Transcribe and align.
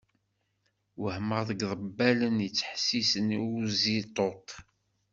Wehmeɣ 1.01 1.41
deg 1.49 1.59
Iqbayliyen 1.73 2.43
yettḥessisen 2.45 3.35
i 3.37 3.37
Uziṭuṭ! 3.57 4.49